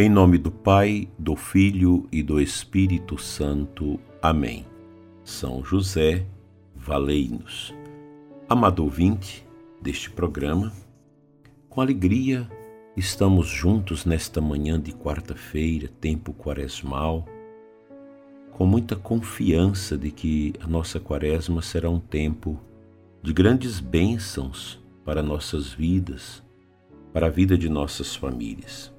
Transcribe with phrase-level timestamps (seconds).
[0.00, 3.98] Em nome do Pai, do Filho e do Espírito Santo.
[4.22, 4.64] Amém.
[5.24, 6.24] São José,
[6.72, 7.74] valei-nos.
[8.48, 9.44] Amado ouvinte
[9.82, 10.72] deste programa,
[11.68, 12.48] com alegria
[12.96, 17.26] estamos juntos nesta manhã de quarta-feira, tempo quaresmal,
[18.52, 22.60] com muita confiança de que a nossa quaresma será um tempo
[23.20, 26.40] de grandes bênçãos para nossas vidas,
[27.12, 28.96] para a vida de nossas famílias.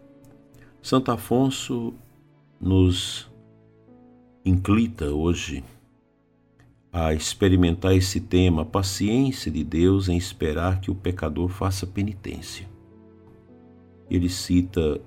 [0.89, 1.93] Santo Afonso
[2.59, 3.29] nos
[4.43, 5.63] inclita hoje
[6.91, 12.67] a experimentar esse tema, a paciência de Deus em esperar que o pecador faça penitência.
[14.09, 14.99] Ele cita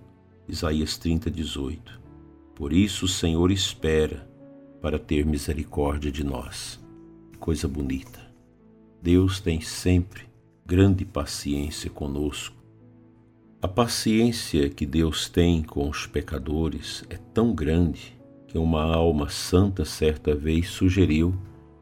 [0.47, 2.01] Isaías 30, 18.
[2.55, 4.25] Por isso o Senhor espera
[4.81, 6.79] para ter misericórdia de nós.
[7.41, 8.21] Coisa bonita.
[9.03, 10.29] Deus tem sempre
[10.65, 12.62] grande paciência conosco
[13.63, 19.85] a paciência que Deus tem com os pecadores é tão grande que uma alma santa
[19.85, 21.33] certa vez sugeriu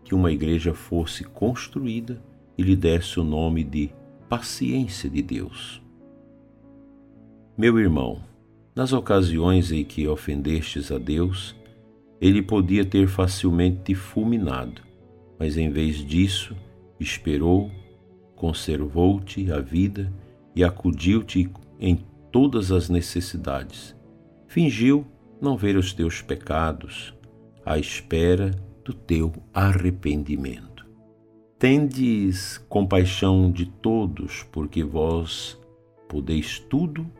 [0.05, 2.22] que uma igreja fosse construída
[2.59, 3.91] e lhe desse o nome de
[4.28, 5.83] Paciência de Deus.
[7.56, 8.20] Meu irmão,
[8.77, 11.56] nas ocasiões em que ofendestes a Deus,
[12.20, 14.83] ele podia ter facilmente te fulminado,
[15.39, 16.55] mas em vez disso,
[17.00, 17.70] esperou,
[18.37, 20.12] conservou-te a vida
[20.55, 21.50] e acudiu-te
[21.81, 23.97] em todas as necessidades.
[24.47, 25.06] Fingiu
[25.41, 27.14] não ver os teus pecados,
[27.64, 28.50] à espera
[28.84, 30.87] do teu arrependimento.
[31.59, 35.59] Tendes compaixão de todos, porque vós
[36.09, 37.11] podeis tudo,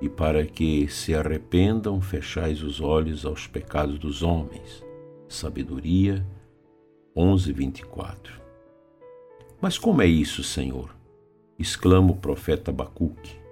[0.00, 4.84] e para que se arrependam, fechais os olhos aos pecados dos homens.
[5.28, 6.26] Sabedoria
[7.16, 8.40] 11, 24.
[9.60, 10.94] Mas como é isso, Senhor?
[11.58, 13.43] exclama o profeta Abacuque.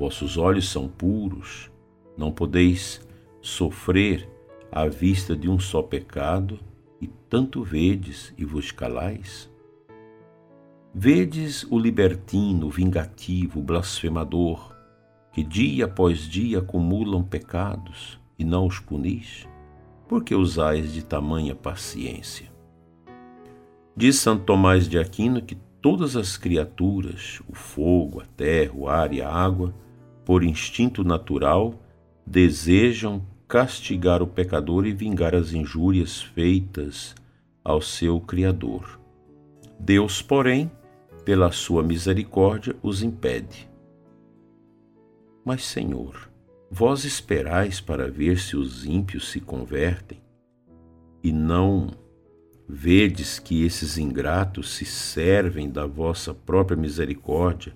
[0.00, 1.70] Vossos olhos são puros,
[2.16, 3.06] não podeis
[3.42, 4.26] sofrer
[4.72, 6.58] à vista de um só pecado,
[7.02, 9.52] e tanto vedes e vos calais?
[10.94, 14.74] Vedes o libertino, o vingativo, o blasfemador,
[15.34, 19.46] que dia após dia acumulam pecados e não os punis?
[20.08, 22.50] Por que usais de tamanha paciência?
[23.94, 29.12] Diz Santo Tomás de Aquino que todas as criaturas, o fogo, a terra, o ar
[29.12, 29.74] e a água,
[30.30, 31.74] por instinto natural,
[32.24, 37.16] desejam castigar o pecador e vingar as injúrias feitas
[37.64, 39.00] ao seu Criador.
[39.76, 40.70] Deus, porém,
[41.24, 43.68] pela sua misericórdia, os impede.
[45.44, 46.30] Mas, Senhor,
[46.70, 50.20] vós esperais para ver se os ímpios se convertem,
[51.24, 51.90] e não
[52.68, 57.74] vedes que esses ingratos se servem da vossa própria misericórdia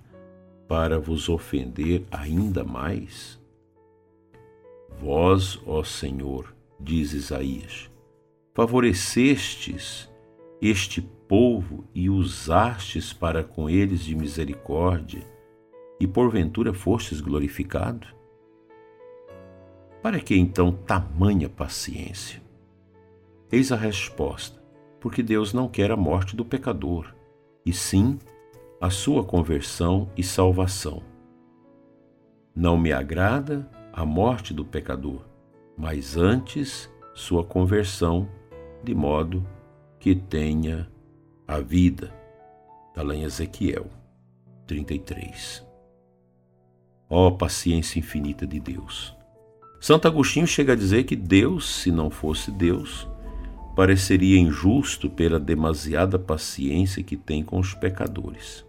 [0.69, 3.41] para vos ofender ainda mais?
[5.01, 7.91] Vós, ó Senhor, diz Isaías,
[8.55, 10.09] favorecestes
[10.61, 15.27] este povo e usastes para com eles de misericórdia,
[16.01, 18.07] e porventura fostes glorificado?
[20.03, 22.43] Para que então tamanha paciência?
[23.51, 24.63] Eis a resposta:
[25.01, 27.15] porque Deus não quer a morte do pecador,
[27.65, 28.19] e sim
[28.91, 31.03] sua conversão e salvação.
[32.55, 35.23] Não me agrada a morte do pecador,
[35.77, 38.29] mas antes sua conversão,
[38.83, 39.47] de modo
[39.99, 40.89] que tenha
[41.47, 42.15] a vida.
[42.89, 43.87] Está lá em Ezequiel
[44.67, 45.67] 33.
[47.09, 49.17] Ó oh, paciência infinita de Deus!
[49.81, 53.07] Santo Agostinho chega a dizer que Deus, se não fosse Deus,
[53.75, 58.65] pareceria injusto pela demasiada paciência que tem com os pecadores.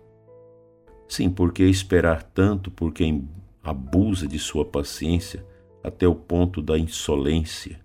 [1.08, 3.28] Sim, porque esperar tanto por quem
[3.64, 5.46] abusa de sua paciência
[5.84, 7.80] até o ponto da insolência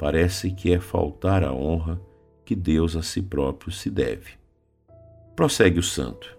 [0.00, 2.00] parece que é faltar a honra
[2.42, 4.32] que Deus a si próprio se deve.
[5.36, 6.38] Prossegue o santo.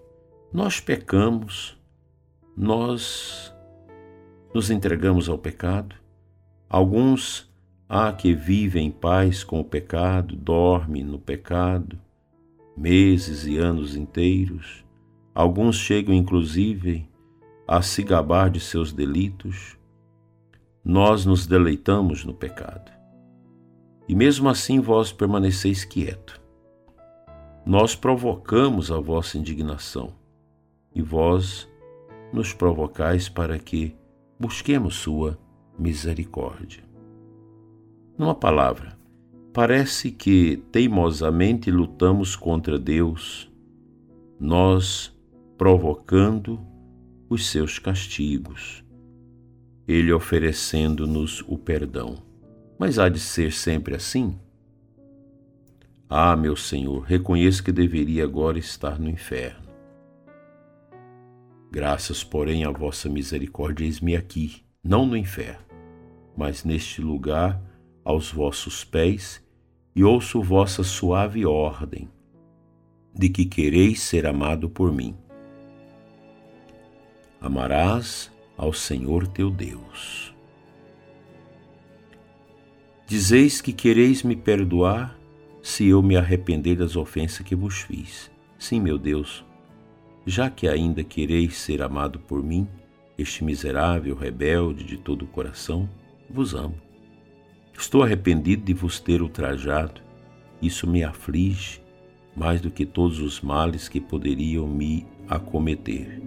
[0.51, 1.77] Nós pecamos,
[2.57, 3.53] nós
[4.51, 5.95] nos entregamos ao pecado.
[6.67, 7.50] Alguns
[7.93, 11.99] há que vivem em paz com o pecado, dormem no pecado,
[12.75, 14.85] meses e anos inteiros.
[15.35, 17.05] Alguns chegam, inclusive,
[17.67, 19.77] a se gabar de seus delitos.
[20.85, 22.89] Nós nos deleitamos no pecado.
[24.07, 26.41] E mesmo assim vós permaneceis quieto.
[27.65, 30.13] Nós provocamos a vossa indignação,
[30.95, 31.67] e vós
[32.31, 33.93] nos provocais para que
[34.39, 35.37] busquemos sua
[35.77, 36.90] misericórdia.
[38.21, 38.95] Numa palavra,
[39.51, 43.51] parece que teimosamente lutamos contra Deus.
[44.39, 45.11] Nós
[45.57, 46.59] provocando
[47.27, 48.83] os seus castigos.
[49.87, 52.21] ele oferecendo-nos o perdão.
[52.77, 54.37] Mas há de ser sempre assim?
[56.07, 59.67] Ah, meu Senhor, reconheço que deveria agora estar no inferno.
[61.71, 65.65] Graças, porém, à vossa misericórdia, eis-me aqui, não no inferno,
[66.37, 67.70] mas neste lugar,
[68.03, 69.41] aos vossos pés,
[69.95, 72.09] e ouço vossa suave ordem,
[73.13, 75.15] de que quereis ser amado por mim.
[77.39, 80.33] Amarás ao Senhor teu Deus.
[83.05, 85.19] Dizeis que quereis me perdoar
[85.61, 88.31] se eu me arrepender das ofensas que vos fiz.
[88.57, 89.43] Sim, meu Deus,
[90.25, 92.67] já que ainda quereis ser amado por mim,
[93.17, 95.89] este miserável rebelde de todo o coração,
[96.29, 96.75] vos amo.
[97.77, 100.01] Estou arrependido de vos ter ultrajado.
[100.61, 101.81] Isso me aflige
[102.35, 106.21] mais do que todos os males que poderiam me acometer.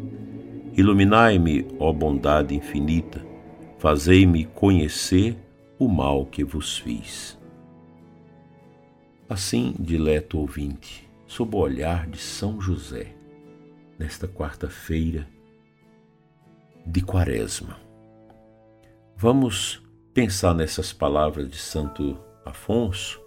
[0.76, 3.24] Iluminai-me, ó bondade infinita,
[3.78, 5.36] fazei-me conhecer
[5.78, 7.38] o mal que vos fiz.
[9.28, 13.14] Assim, dileto ouvinte, sob o olhar de São José,
[13.98, 15.28] nesta quarta-feira
[16.86, 17.78] de Quaresma.
[19.16, 19.83] Vamos
[20.14, 23.20] pensar nessas palavras de Santo Afonso,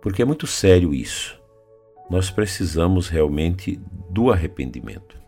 [0.00, 1.42] porque é muito sério isso.
[2.08, 5.20] Nós precisamos realmente do arrependimento.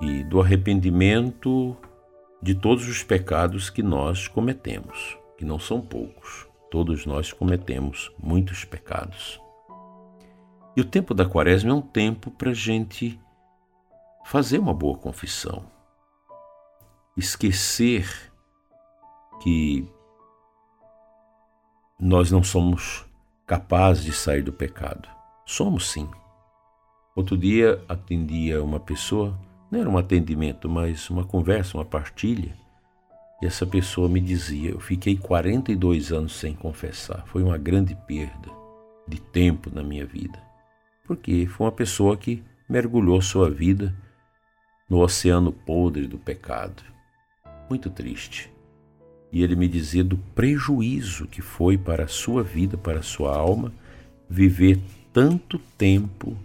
[0.00, 1.76] E do arrependimento
[2.40, 6.48] de todos os pecados que nós cometemos, que não são poucos.
[6.70, 9.38] Todos nós cometemos muitos pecados.
[10.74, 13.20] E o tempo da quaresma é um tempo para a gente
[14.24, 15.66] fazer uma boa confissão.
[17.14, 18.29] Esquecer
[19.40, 19.86] que
[21.98, 23.04] nós não somos
[23.46, 25.08] capazes de sair do pecado.
[25.44, 26.08] Somos sim.
[27.16, 29.38] Outro dia atendia uma pessoa,
[29.70, 32.56] não era um atendimento, mas uma conversa, uma partilha,
[33.42, 37.24] e essa pessoa me dizia: Eu fiquei 42 anos sem confessar.
[37.26, 38.50] Foi uma grande perda
[39.08, 40.50] de tempo na minha vida
[41.10, 43.92] porque foi uma pessoa que mergulhou sua vida
[44.88, 46.84] no oceano podre do pecado.
[47.68, 48.48] Muito triste.
[49.32, 53.36] E ele me dizia do prejuízo que foi para a sua vida, para a sua
[53.36, 53.72] alma,
[54.28, 54.80] viver
[55.12, 56.36] tanto tempo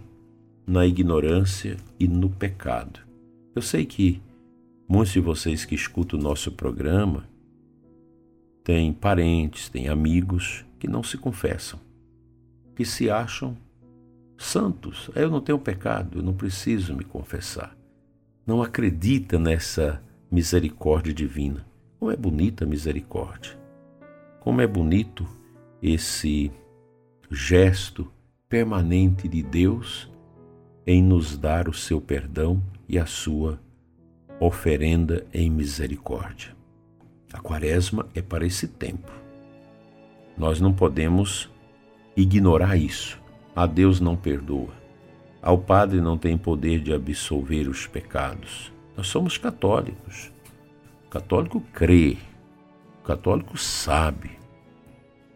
[0.66, 3.00] na ignorância e no pecado.
[3.54, 4.20] Eu sei que
[4.88, 7.28] muitos de vocês que escutam o nosso programa
[8.62, 11.78] têm parentes, têm amigos que não se confessam,
[12.74, 13.56] que se acham
[14.36, 15.10] santos.
[15.14, 17.76] Eu não tenho pecado, eu não preciso me confessar.
[18.46, 21.66] Não acredita nessa misericórdia divina.
[21.98, 23.58] Como é bonita a misericórdia.
[24.40, 25.26] Como é bonito
[25.82, 26.50] esse
[27.30, 28.10] gesto
[28.48, 30.10] permanente de Deus
[30.86, 33.58] em nos dar o seu perdão e a sua
[34.38, 36.54] oferenda em misericórdia.
[37.32, 39.10] A quaresma é para esse tempo.
[40.36, 41.50] Nós não podemos
[42.16, 43.20] ignorar isso.
[43.54, 44.74] A Deus não perdoa.
[45.40, 48.72] Ao Padre não tem poder de absolver os pecados.
[48.96, 50.32] Nós somos católicos.
[51.16, 52.18] Católico crê,
[53.00, 54.32] o católico sabe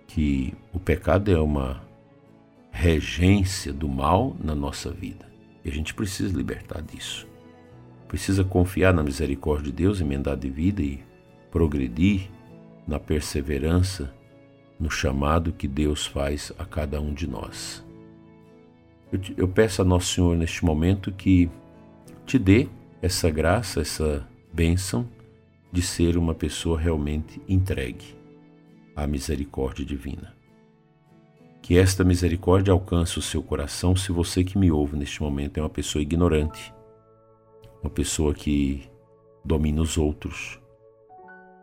[0.06, 1.82] que o pecado é uma
[2.70, 5.24] regência do mal na nossa vida.
[5.64, 7.26] E a gente precisa libertar disso.
[8.06, 11.02] Precisa confiar na misericórdia de Deus, emendar de vida e
[11.50, 12.28] progredir
[12.86, 14.14] na perseverança,
[14.78, 17.82] no chamado que Deus faz a cada um de nós.
[19.10, 21.50] Eu, eu peço a Nosso Senhor neste momento que
[22.26, 22.68] te dê
[23.00, 25.08] essa graça, essa bênção
[25.72, 28.16] de ser uma pessoa realmente entregue
[28.96, 30.34] à misericórdia divina.
[31.62, 35.62] Que esta misericórdia alcance o seu coração se você que me ouve neste momento é
[35.62, 36.74] uma pessoa ignorante,
[37.82, 38.90] uma pessoa que
[39.44, 40.60] domina os outros,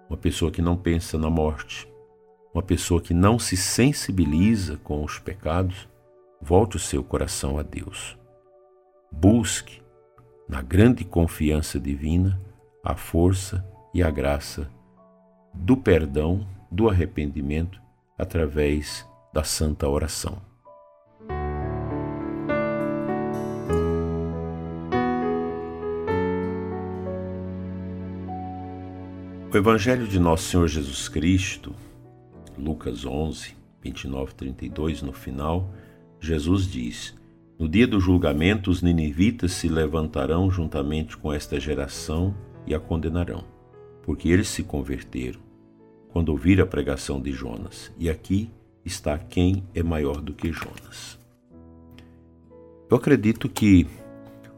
[0.09, 1.91] uma pessoa que não pensa na morte,
[2.53, 5.87] uma pessoa que não se sensibiliza com os pecados
[6.41, 8.17] volte o seu coração a Deus.
[9.11, 9.81] Busque,
[10.47, 12.41] na grande confiança divina,
[12.83, 13.65] a força
[13.97, 14.69] e a graça
[15.51, 17.81] do perdão, do arrependimento,
[18.15, 20.39] através da santa oração.
[29.51, 31.73] O Evangelho de Nosso Senhor Jesus Cristo,
[32.55, 35.73] Lucas 11, 29, 32, no final,
[36.19, 37.15] Jesus diz:
[37.57, 42.35] No dia do julgamento, os ninivitas se levantarão juntamente com esta geração
[42.67, 43.56] e a condenarão,
[44.07, 45.41] porque eles se converteram
[46.13, 47.91] quando ouviram a pregação de Jonas.
[47.99, 48.49] E aqui
[48.85, 51.19] está quem é maior do que Jonas.
[52.89, 53.85] Eu acredito que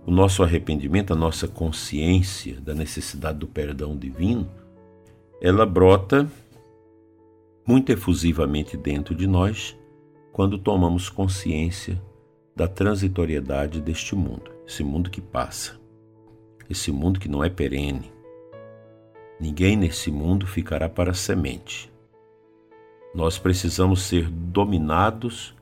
[0.06, 4.48] o nosso arrependimento, a nossa consciência da necessidade do perdão divino,
[5.42, 6.30] ela brota
[7.68, 9.76] muito efusivamente dentro de nós
[10.32, 12.00] quando tomamos consciência
[12.56, 15.80] da transitoriedade deste mundo, esse mundo que passa,
[16.70, 18.19] esse mundo que não é perene.
[19.40, 21.92] Ninguém nesse mundo ficará para semente.
[23.16, 25.56] Nós precisamos ser dominados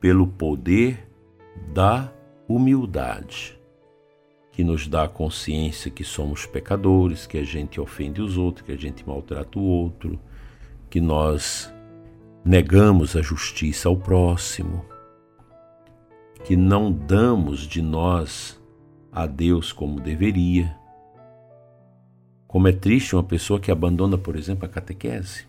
[0.00, 1.08] pelo poder
[1.72, 2.12] da
[2.48, 3.58] humildade,
[4.52, 8.72] que nos dá a consciência que somos pecadores, que a gente ofende os outros, que
[8.72, 10.18] a gente maltrata o outro,
[10.88, 11.72] que nós
[12.44, 14.84] negamos a justiça ao próximo,
[16.44, 18.58] que não damos de nós
[19.10, 20.76] a Deus como deveria.
[22.46, 25.46] Como é triste uma pessoa que abandona, por exemplo, a catequese,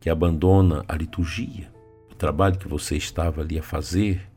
[0.00, 1.72] que abandona a liturgia,
[2.10, 4.28] o trabalho que você estava ali a fazer,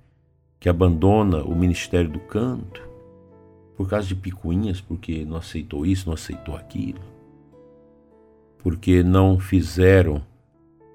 [0.60, 2.82] que abandona o ministério do canto,
[3.76, 7.16] por causa de picuinhas, porque não aceitou isso, não aceitou aquilo
[8.66, 10.26] porque não fizeram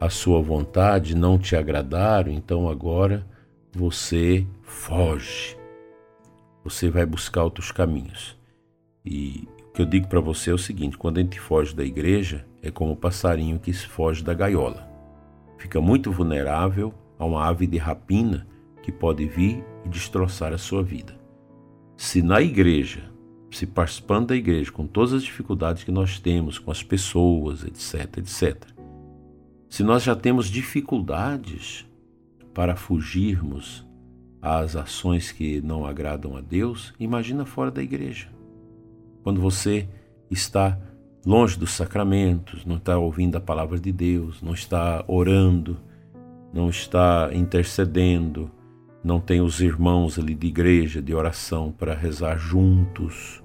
[0.00, 3.24] a sua vontade, não te agradaram, então agora
[3.72, 5.56] você foge.
[6.64, 8.36] Você vai buscar outros caminhos.
[9.06, 11.84] E o que eu digo para você é o seguinte: quando a gente foge da
[11.84, 14.88] igreja, é como o passarinho que foge da gaiola.
[15.58, 18.46] Fica muito vulnerável a uma ave de rapina
[18.82, 21.14] que pode vir e destroçar a sua vida.
[21.96, 23.10] Se na igreja
[23.50, 28.18] se participando da igreja, com todas as dificuldades que nós temos com as pessoas, etc,
[28.18, 28.64] etc.
[29.68, 31.86] Se nós já temos dificuldades
[32.54, 33.86] para fugirmos
[34.40, 38.28] às ações que não agradam a Deus, imagina fora da igreja.
[39.22, 39.88] Quando você
[40.30, 40.78] está
[41.24, 45.76] longe dos sacramentos, não está ouvindo a palavra de Deus, não está orando,
[46.52, 48.50] não está intercedendo,
[49.02, 53.42] não tem os irmãos ali de igreja, de oração para rezar juntos.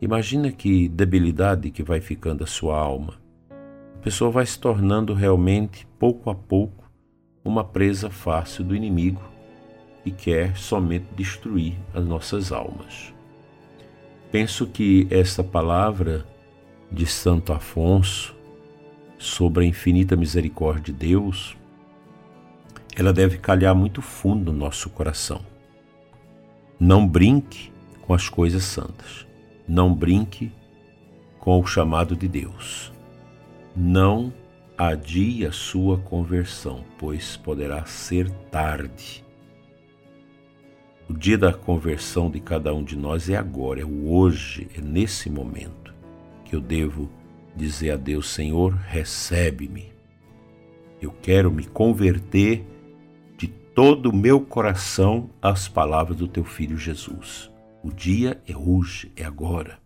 [0.00, 3.14] Imagina que debilidade que vai ficando a sua alma.
[3.96, 6.88] A pessoa vai se tornando realmente, pouco a pouco,
[7.44, 9.22] uma presa fácil do inimigo
[10.04, 13.12] e quer somente destruir as nossas almas.
[14.30, 16.26] Penso que essa palavra
[16.90, 18.36] de Santo Afonso
[19.18, 21.56] sobre a infinita misericórdia de Deus
[22.98, 25.40] ela deve calhar muito fundo no nosso coração.
[26.80, 27.70] Não brinque
[28.02, 29.24] com as coisas santas.
[29.68, 30.50] Não brinque
[31.38, 32.92] com o chamado de Deus.
[33.76, 34.32] Não
[34.76, 39.24] adie a sua conversão, pois poderá ser tarde.
[41.08, 45.30] O dia da conversão de cada um de nós é agora, é hoje, é nesse
[45.30, 45.94] momento
[46.44, 47.08] que eu devo
[47.56, 49.92] dizer a Deus: Senhor, recebe-me.
[51.00, 52.64] Eu quero me converter
[53.78, 57.48] todo o meu coração às palavras do teu filho Jesus.
[57.80, 59.78] O dia é hoje, é agora.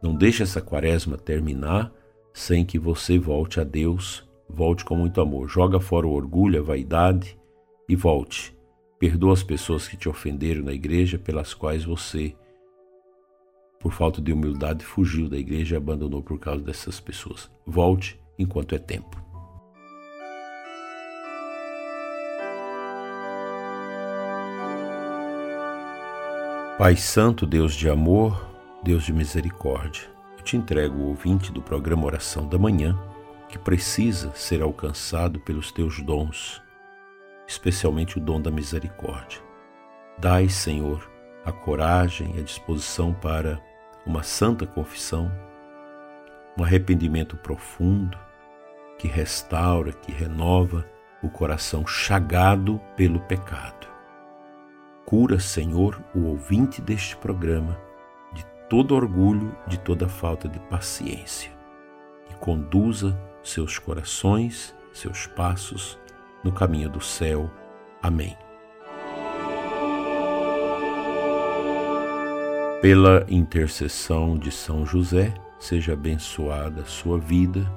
[0.00, 1.92] Não deixe essa quaresma terminar
[2.32, 5.48] sem que você volte a Deus, volte com muito amor.
[5.48, 7.36] Joga fora o orgulho, a vaidade
[7.88, 8.55] e volte.
[8.98, 12.34] Perdoa as pessoas que te ofenderam na igreja, pelas quais você,
[13.78, 17.50] por falta de humildade, fugiu da igreja e abandonou por causa dessas pessoas.
[17.66, 19.22] Volte enquanto é tempo.
[26.78, 28.46] Pai Santo, Deus de amor,
[28.82, 30.02] Deus de misericórdia,
[30.36, 32.98] eu te entrego o ouvinte do programa Oração da Manhã,
[33.48, 36.60] que precisa ser alcançado pelos teus dons,
[37.46, 39.40] especialmente o dom da misericórdia.
[40.18, 41.10] Dai, Senhor,
[41.44, 43.60] a coragem e a disposição para
[44.04, 45.30] uma santa confissão,
[46.58, 48.18] um arrependimento profundo
[48.98, 50.88] que restaura, que renova
[51.22, 53.86] o coração chagado pelo pecado.
[55.04, 57.78] Cura, Senhor, o ouvinte deste programa
[58.32, 61.52] de todo orgulho, de toda falta de paciência
[62.30, 65.98] e conduza seus corações, seus passos
[66.42, 67.50] no caminho do céu.
[68.02, 68.36] Amém.
[72.80, 77.70] Pela intercessão de São José, seja abençoada a sua vida,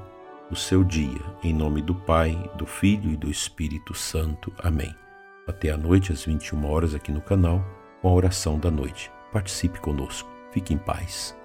[0.51, 4.53] o seu dia, em nome do Pai, do Filho e do Espírito Santo.
[4.57, 4.93] Amém
[5.49, 7.65] até a noite às 21 horas aqui no canal
[8.01, 9.11] com a oração da noite.
[9.33, 10.29] Participe conosco.
[10.51, 11.38] Fique em paz.